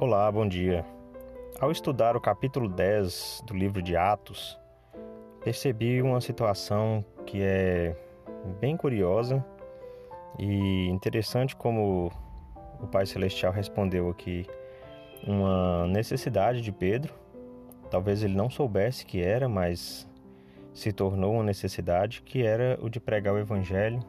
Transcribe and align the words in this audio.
Olá, 0.00 0.32
bom 0.32 0.48
dia. 0.48 0.82
Ao 1.60 1.70
estudar 1.70 2.16
o 2.16 2.20
capítulo 2.22 2.70
10 2.70 3.42
do 3.46 3.52
livro 3.52 3.82
de 3.82 3.98
Atos, 3.98 4.58
percebi 5.44 6.00
uma 6.00 6.22
situação 6.22 7.04
que 7.26 7.42
é 7.42 7.94
bem 8.58 8.78
curiosa 8.78 9.44
e 10.38 10.86
interessante 10.86 11.54
como 11.54 12.10
o 12.80 12.86
Pai 12.86 13.04
Celestial 13.04 13.52
respondeu 13.52 14.08
aqui 14.08 14.46
uma 15.22 15.86
necessidade 15.86 16.62
de 16.62 16.72
Pedro. 16.72 17.12
Talvez 17.90 18.24
ele 18.24 18.34
não 18.34 18.48
soubesse 18.48 19.04
que 19.04 19.20
era, 19.20 19.50
mas 19.50 20.08
se 20.72 20.94
tornou 20.94 21.34
uma 21.34 21.44
necessidade 21.44 22.22
que 22.22 22.42
era 22.42 22.78
o 22.80 22.88
de 22.88 22.98
pregar 22.98 23.34
o 23.34 23.38
evangelho 23.38 24.00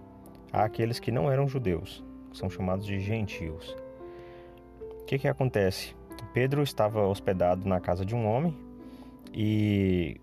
àqueles 0.53 1.01
que 1.01 1.11
não 1.11 1.29
eram 1.29 1.49
judeus, 1.49 2.01
que 2.31 2.37
são 2.37 2.49
chamados 2.49 2.85
de 2.85 2.97
gentios. 2.97 3.75
O 5.02 5.05
que 5.05 5.20
que 5.20 5.27
acontece? 5.27 5.95
Pedro 6.34 6.63
estava 6.63 7.05
hospedado 7.05 7.67
na 7.67 7.80
casa 7.80 8.05
de 8.05 8.16
um 8.16 8.25
homem 8.25 8.57
e 9.34 10.20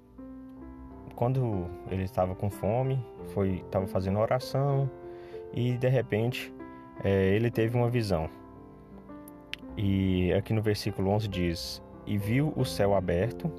quando 1.15 1.66
ele 1.91 2.05
estava 2.05 2.35
com 2.35 2.48
fome, 2.48 3.05
foi 3.35 3.57
estava 3.57 3.87
fazendo 3.87 4.19
oração 4.19 4.91
e 5.52 5.77
de 5.77 5.88
repente 5.88 6.52
é, 7.02 7.35
ele 7.35 7.51
teve 7.51 7.77
uma 7.77 7.91
visão. 7.91 8.30
E 9.77 10.33
aqui 10.33 10.52
no 10.52 10.62
versículo 10.62 11.10
11 11.10 11.29
diz: 11.29 11.83
E 12.07 12.16
viu 12.16 12.52
o 12.57 12.65
céu 12.65 12.95
aberto 12.95 13.51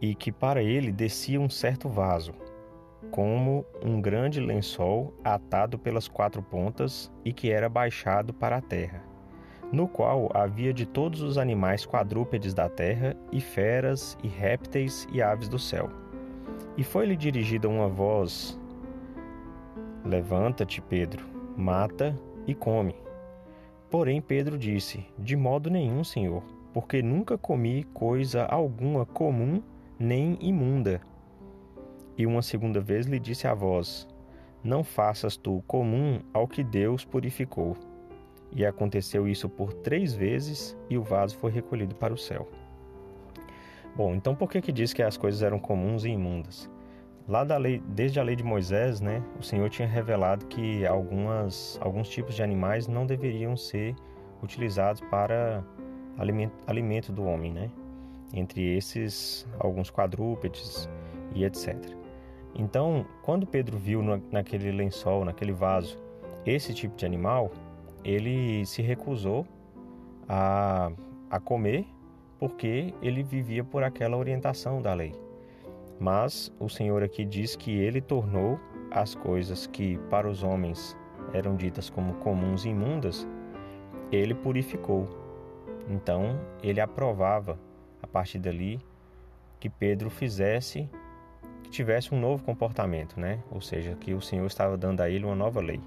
e 0.00 0.14
que 0.14 0.30
para 0.30 0.62
ele 0.62 0.92
descia 0.92 1.40
um 1.40 1.50
certo 1.50 1.88
vaso, 1.88 2.32
como 3.10 3.64
um 3.82 4.00
grande 4.00 4.40
lençol 4.40 5.12
atado 5.24 5.78
pelas 5.78 6.06
quatro 6.06 6.42
pontas 6.42 7.10
e 7.24 7.32
que 7.32 7.50
era 7.50 7.68
baixado 7.68 8.32
para 8.32 8.56
a 8.56 8.60
terra, 8.60 9.02
no 9.72 9.86
qual 9.86 10.30
havia 10.34 10.72
de 10.72 10.86
todos 10.86 11.20
os 11.20 11.36
animais 11.36 11.84
quadrúpedes 11.84 12.54
da 12.54 12.68
terra, 12.68 13.16
e 13.30 13.40
feras, 13.40 14.16
e 14.22 14.28
répteis, 14.28 15.06
e 15.12 15.20
aves 15.20 15.48
do 15.48 15.58
céu. 15.58 15.90
E 16.76 16.82
foi-lhe 16.82 17.16
dirigida 17.16 17.68
uma 17.68 17.88
voz: 17.88 18.58
Levanta-te, 20.04 20.80
Pedro, 20.80 21.26
mata 21.56 22.18
e 22.46 22.54
come. 22.54 22.94
Porém, 23.90 24.20
Pedro 24.20 24.56
disse: 24.56 25.04
De 25.18 25.36
modo 25.36 25.70
nenhum, 25.70 26.04
Senhor, 26.04 26.42
porque 26.72 27.02
nunca 27.02 27.36
comi 27.36 27.84
coisa 27.92 28.44
alguma 28.44 29.04
comum 29.04 29.62
nem 29.98 30.38
imunda. 30.40 31.00
E 32.16 32.26
uma 32.26 32.42
segunda 32.42 32.80
vez 32.80 33.06
lhe 33.06 33.18
disse 33.18 33.46
a 33.46 33.54
voz: 33.54 34.06
Não 34.62 34.84
faças 34.84 35.36
tu 35.36 35.62
comum 35.66 36.20
ao 36.32 36.46
que 36.46 36.62
Deus 36.62 37.04
purificou. 37.04 37.76
E 38.52 38.64
aconteceu 38.64 39.28
isso 39.28 39.48
por 39.48 39.72
três 39.72 40.14
vezes, 40.14 40.76
e 40.88 40.96
o 40.96 41.02
vaso 41.02 41.36
foi 41.36 41.50
recolhido 41.50 41.94
para 41.94 42.14
o 42.14 42.18
céu. 42.18 42.48
Bom, 43.94 44.14
então 44.14 44.34
por 44.34 44.48
que 44.50 44.60
que 44.60 44.72
diz 44.72 44.92
que 44.92 45.02
as 45.02 45.16
coisas 45.16 45.42
eram 45.42 45.58
comuns 45.58 46.04
e 46.04 46.08
imundas? 46.08 46.70
Lá 47.26 47.44
da 47.44 47.58
lei, 47.58 47.82
desde 47.88 48.18
a 48.18 48.22
lei 48.22 48.34
de 48.34 48.42
Moisés, 48.42 49.00
né, 49.00 49.22
o 49.38 49.42
Senhor 49.42 49.68
tinha 49.68 49.86
revelado 49.86 50.46
que 50.46 50.86
algumas, 50.86 51.78
alguns 51.82 52.08
tipos 52.08 52.34
de 52.34 52.42
animais 52.42 52.88
não 52.88 53.04
deveriam 53.04 53.56
ser 53.56 53.94
utilizados 54.42 55.00
para 55.10 55.62
alimento, 56.16 56.52
alimento 56.66 57.12
do 57.12 57.24
homem, 57.24 57.52
né? 57.52 57.70
Entre 58.32 58.76
esses, 58.76 59.46
alguns 59.58 59.90
quadrúpedes 59.90 60.88
e 61.34 61.44
etc. 61.44 61.76
Então, 62.54 63.06
quando 63.22 63.46
Pedro 63.46 63.76
viu 63.76 64.02
naquele 64.30 64.70
lençol, 64.72 65.24
naquele 65.24 65.52
vaso, 65.52 65.98
esse 66.46 66.72
tipo 66.72 66.96
de 66.96 67.04
animal, 67.04 67.50
ele 68.04 68.64
se 68.66 68.82
recusou 68.82 69.46
a, 70.28 70.90
a 71.30 71.40
comer 71.40 71.86
porque 72.38 72.94
ele 73.02 73.22
vivia 73.22 73.64
por 73.64 73.82
aquela 73.82 74.16
orientação 74.16 74.80
da 74.80 74.94
lei. 74.94 75.12
Mas 75.98 76.52
o 76.60 76.68
Senhor 76.68 77.02
aqui 77.02 77.24
diz 77.24 77.56
que 77.56 77.72
ele 77.72 78.00
tornou 78.00 78.58
as 78.90 79.14
coisas 79.14 79.66
que 79.66 79.98
para 80.08 80.28
os 80.28 80.42
homens 80.42 80.96
eram 81.32 81.56
ditas 81.56 81.90
como 81.90 82.14
comuns 82.14 82.64
e 82.64 82.68
imundas, 82.68 83.26
ele 84.10 84.34
purificou. 84.34 85.08
Então, 85.88 86.38
ele 86.62 86.80
aprovava 86.80 87.58
a 88.02 88.06
partir 88.06 88.38
dali 88.38 88.80
que 89.58 89.68
Pedro 89.68 90.08
fizesse 90.08 90.88
que 91.62 91.70
tivesse 91.70 92.14
um 92.14 92.20
novo 92.20 92.42
comportamento, 92.44 93.18
né? 93.18 93.42
Ou 93.50 93.60
seja, 93.60 93.94
que 93.94 94.14
o 94.14 94.20
Senhor 94.20 94.46
estava 94.46 94.76
dando 94.76 95.00
a 95.00 95.10
ele 95.10 95.24
uma 95.24 95.34
nova 95.34 95.60
lei. 95.60 95.80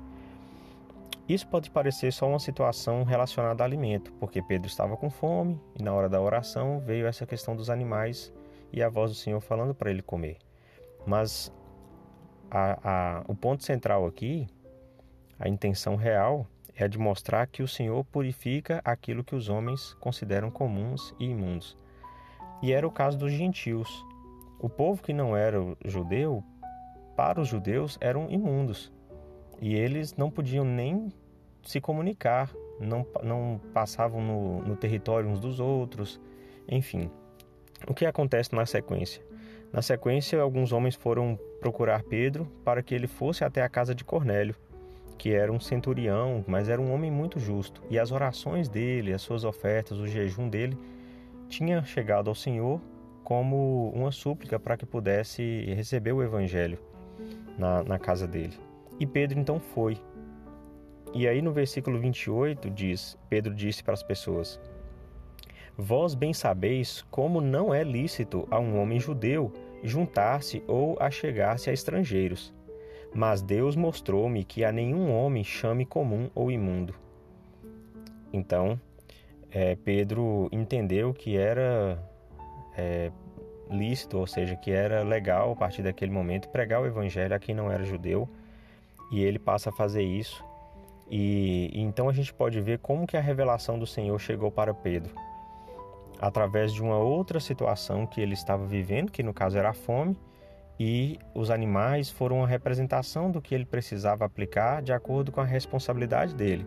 Isso 1.32 1.48
pode 1.48 1.72
parecer 1.72 2.12
só 2.12 2.28
uma 2.28 2.40
situação 2.40 3.06
relacionada 3.06 3.64
ao 3.64 3.66
alimento, 3.66 4.12
porque 4.20 4.42
Pedro 4.42 4.68
estava 4.68 4.98
com 4.98 5.10
fome 5.10 5.58
e 5.80 5.82
na 5.82 5.94
hora 5.94 6.10
da 6.10 6.20
oração 6.20 6.82
veio 6.82 7.08
essa 7.08 7.26
questão 7.26 7.56
dos 7.56 7.70
animais 7.70 8.34
e 8.70 8.84
a 8.84 8.90
voz 8.90 9.12
do 9.12 9.16
Senhor 9.16 9.40
falando 9.40 9.74
para 9.74 9.90
ele 9.90 10.02
comer. 10.02 10.40
Mas 11.08 11.50
a, 12.50 12.80
a, 12.84 13.24
o 13.30 13.34
ponto 13.34 13.64
central 13.64 14.06
aqui, 14.06 14.46
a 15.40 15.48
intenção 15.48 15.96
real, 15.96 16.46
é 16.76 16.84
a 16.84 16.88
de 16.90 17.00
mostrar 17.00 17.48
que 17.48 17.64
o 17.64 17.68
Senhor 17.68 18.04
purifica 18.04 18.82
aquilo 18.84 19.24
que 19.24 19.34
os 19.34 19.48
homens 19.48 19.94
consideram 20.02 20.52
comuns 20.52 21.16
e 21.18 21.30
imundos. 21.30 21.78
E 22.62 22.74
era 22.74 22.86
o 22.86 22.92
caso 22.92 23.18
dos 23.18 23.32
gentios. 23.32 24.06
O 24.60 24.68
povo 24.68 25.02
que 25.02 25.14
não 25.14 25.38
era 25.38 25.58
judeu, 25.86 26.44
para 27.16 27.40
os 27.40 27.48
judeus, 27.48 27.98
eram 28.02 28.30
imundos. 28.30 28.92
E 29.62 29.76
eles 29.76 30.16
não 30.16 30.32
podiam 30.32 30.66
nem 30.66 31.14
se 31.64 31.80
comunicar, 31.80 32.52
não, 32.80 33.06
não 33.24 33.62
passavam 33.74 34.22
no, 34.22 34.62
no 34.64 34.76
território 34.76 35.30
uns 35.30 35.40
dos 35.40 35.60
outros, 35.60 36.20
enfim. 36.68 37.12
O 37.88 37.94
que 37.94 38.06
acontece 38.06 38.54
na 38.56 38.66
sequência? 38.66 39.24
Na 39.72 39.82
sequência, 39.82 40.42
alguns 40.42 40.74
homens 40.74 40.96
foram 40.96 41.40
procurar 41.60 42.04
Pedro 42.04 42.46
para 42.66 42.82
que 42.82 42.94
ele 42.94 43.08
fosse 43.08 43.44
até 43.44 43.62
a 43.62 43.70
casa 43.70 43.96
de 43.96 44.04
Cornélio, 44.04 44.56
que 45.18 45.32
era 45.32 45.52
um 45.52 45.60
centurião, 45.60 46.44
mas 46.48 46.68
era 46.68 46.82
um 46.82 46.92
homem 46.92 47.12
muito 47.12 47.40
justo. 47.40 47.82
E 47.90 47.98
as 48.00 48.12
orações 48.12 48.68
dele, 48.68 49.14
as 49.14 49.22
suas 49.22 49.44
ofertas, 49.44 50.00
o 50.00 50.08
jejum 50.08 50.50
dele, 50.50 50.78
tinha 51.48 51.84
chegado 51.84 52.28
ao 52.30 52.36
Senhor 52.36 52.82
como 53.24 53.92
uma 53.96 54.12
súplica 54.12 54.60
para 54.60 54.76
que 54.76 54.86
pudesse 54.86 55.66
receber 55.76 56.12
o 56.12 56.24
evangelho 56.24 56.80
na, 57.58 57.84
na 57.84 58.00
casa 58.00 58.28
dele. 58.28 58.71
E 59.02 59.08
Pedro 59.08 59.40
então 59.40 59.60
foi. 59.60 59.98
E 61.12 61.28
aí 61.28 61.42
no 61.42 61.52
versículo 61.52 61.98
28 61.98 62.70
diz: 62.70 63.18
Pedro 63.28 63.52
disse 63.52 63.84
para 63.84 63.96
as 63.96 64.04
pessoas: 64.04 64.62
Vós 65.76 66.14
bem 66.14 66.36
sabeis 66.36 67.04
como 67.10 67.42
não 67.42 67.74
é 67.74 67.84
lícito 67.84 68.48
a 68.52 68.60
um 68.60 68.80
homem 68.80 69.00
judeu 69.00 69.52
juntar-se 69.82 70.64
ou 70.68 70.96
achegar-se 71.00 71.68
a 71.72 71.74
estrangeiros. 71.74 72.54
Mas 73.12 73.42
Deus 73.42 73.76
mostrou-me 73.76 74.44
que 74.44 74.64
a 74.64 74.72
nenhum 74.72 75.12
homem 75.12 75.44
chame 75.44 75.84
comum 75.84 76.30
ou 76.36 76.52
imundo. 76.52 76.94
Então, 78.32 78.80
é, 79.50 79.76
Pedro 79.78 80.48
entendeu 80.52 81.12
que 81.12 81.36
era 81.36 81.98
é, 82.78 83.12
lícito, 83.68 84.20
ou 84.20 84.28
seja, 84.28 84.56
que 84.56 84.70
era 84.70 85.02
legal 85.02 85.54
a 85.54 85.56
partir 85.56 85.82
daquele 85.82 86.12
momento 86.12 86.50
pregar 86.50 86.80
o 86.80 86.86
evangelho 86.86 87.34
a 87.34 87.40
quem 87.40 87.56
não 87.56 87.72
era 87.72 87.84
judeu, 87.84 88.30
e 89.12 89.24
ele 89.24 89.38
passa 89.38 89.70
a 89.70 89.74
fazer 89.74 90.04
isso. 90.04 90.44
E, 91.10 91.70
e 91.74 91.82
então 91.82 92.08
a 92.08 92.14
gente 92.14 92.34
pode 92.34 92.60
ver 92.62 92.80
como 92.80 93.06
que 93.06 93.18
a 93.18 93.22
revelação 93.22 93.78
do 93.78 93.86
Senhor 93.86 94.18
chegou 94.20 94.50
para 94.50 94.74
Pedro 94.74 95.14
através 96.22 96.72
de 96.72 96.84
uma 96.84 97.00
outra 97.00 97.40
situação 97.40 98.06
que 98.06 98.22
ele 98.22 98.36
estava 98.36 98.64
vivendo, 98.64 99.12
que 99.12 99.24
no 99.24 99.34
caso 99.34 99.58
era 99.58 99.72
a 99.72 99.74
fome, 99.74 100.16
e 100.80 101.20
os 101.34 101.50
animais 101.50 102.12
foram 102.12 102.44
a 102.44 102.48
representação 102.48 103.32
do 103.32 103.42
que 103.42 103.56
ele 103.56 103.66
precisava 103.66 104.24
aplicar 104.24 104.84
de 104.84 104.94
acordo 104.94 105.32
com 105.32 105.42
a 105.42 105.46
responsabilidade 105.46 106.36
dele. 106.36 106.66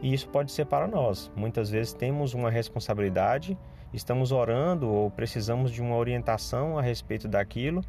E 0.00 0.14
isso 0.14 0.28
pode 0.28 0.52
ser 0.52 0.66
para 0.66 0.86
nós. 0.86 1.30
Muitas 1.34 1.70
vezes 1.70 1.92
temos 1.92 2.34
uma 2.34 2.50
responsabilidade, 2.50 3.58
estamos 3.92 4.30
orando 4.30 4.88
ou 4.88 5.10
precisamos 5.10 5.72
de 5.72 5.82
uma 5.82 5.96
orientação 5.96 6.78
a 6.78 6.82
respeito 6.82 7.26
daquilo, 7.26 7.82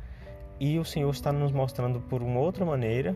e 0.60 0.80
o 0.80 0.86
Senhor 0.86 1.12
está 1.12 1.32
nos 1.32 1.52
mostrando 1.52 2.02
por 2.02 2.24
uma 2.24 2.40
outra 2.40 2.66
maneira, 2.66 3.16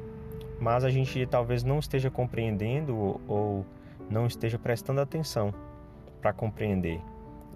mas 0.63 0.85
a 0.85 0.89
gente 0.89 1.25
talvez 1.25 1.61
não 1.61 1.77
esteja 1.77 2.09
compreendendo 2.09 3.19
ou 3.27 3.65
não 4.09 4.25
esteja 4.25 4.57
prestando 4.57 5.01
atenção 5.01 5.53
para 6.21 6.31
compreender. 6.31 7.01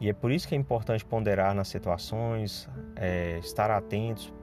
E 0.02 0.10
é 0.10 0.14
por 0.14 0.30
isso 0.30 0.46
que 0.46 0.54
é 0.54 0.58
importante 0.58 1.06
ponderar 1.06 1.56
nas 1.56 1.70
situações, 1.70 2.70
é, 2.98 3.40
estar 3.40 3.72
atentos, 3.72 4.34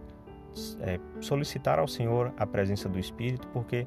é, 0.80 0.98
solicitar 1.20 1.78
ao 1.78 1.86
Senhor 1.86 2.32
a 2.38 2.46
presença 2.46 2.88
do 2.88 2.98
Espírito, 2.98 3.46
porque 3.48 3.86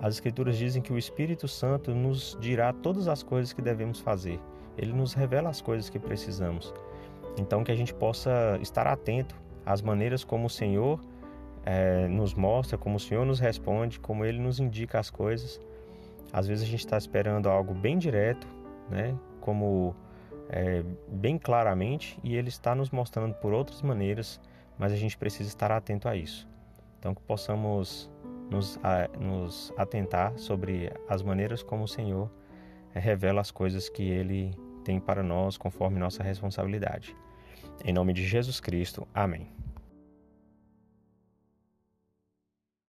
as 0.00 0.14
Escrituras 0.14 0.56
dizem 0.56 0.80
que 0.80 0.92
o 0.92 0.96
Espírito 0.96 1.46
Santo 1.46 1.94
nos 1.94 2.38
dirá 2.40 2.72
todas 2.72 3.06
as 3.06 3.22
coisas 3.22 3.52
que 3.52 3.60
devemos 3.60 4.00
fazer. 4.00 4.40
Ele 4.78 4.94
nos 4.94 5.12
revela 5.12 5.50
as 5.50 5.60
coisas 5.60 5.90
que 5.90 5.98
precisamos. 5.98 6.72
Então, 7.36 7.62
que 7.62 7.70
a 7.70 7.76
gente 7.76 7.92
possa 7.92 8.58
estar 8.62 8.86
atento 8.86 9.36
às 9.66 9.82
maneiras 9.82 10.24
como 10.24 10.46
o 10.46 10.50
Senhor 10.50 10.98
é, 11.64 12.06
nos 12.08 12.34
mostra, 12.34 12.76
como 12.76 12.96
o 12.96 13.00
Senhor 13.00 13.24
nos 13.24 13.40
responde, 13.40 13.98
como 13.98 14.24
Ele 14.24 14.38
nos 14.38 14.60
indica 14.60 14.98
as 14.98 15.10
coisas. 15.10 15.60
Às 16.32 16.46
vezes 16.46 16.64
a 16.64 16.70
gente 16.70 16.80
está 16.80 16.98
esperando 16.98 17.48
algo 17.48 17.74
bem 17.74 17.96
direto, 17.96 18.46
né? 18.90 19.16
como 19.40 19.94
é, 20.48 20.82
bem 21.08 21.38
claramente 21.38 22.18
e 22.22 22.36
Ele 22.36 22.48
está 22.48 22.74
nos 22.74 22.90
mostrando 22.90 23.34
por 23.34 23.52
outras 23.52 23.82
maneiras, 23.82 24.40
mas 24.78 24.92
a 24.92 24.96
gente 24.96 25.16
precisa 25.16 25.48
estar 25.48 25.70
atento 25.70 26.08
a 26.08 26.16
isso. 26.16 26.46
Então, 26.98 27.14
que 27.14 27.22
possamos 27.22 28.10
nos, 28.50 28.78
a, 28.82 29.08
nos 29.18 29.72
atentar 29.76 30.36
sobre 30.38 30.90
as 31.08 31.22
maneiras 31.22 31.62
como 31.62 31.84
o 31.84 31.88
Senhor 31.88 32.30
é, 32.94 32.98
revela 32.98 33.40
as 33.40 33.50
coisas 33.50 33.88
que 33.88 34.02
Ele 34.02 34.54
tem 34.84 35.00
para 35.00 35.22
nós 35.22 35.56
conforme 35.56 35.98
nossa 35.98 36.22
responsabilidade. 36.22 37.16
Em 37.84 37.92
nome 37.92 38.12
de 38.12 38.24
Jesus 38.24 38.60
Cristo. 38.60 39.06
Amém. 39.14 39.48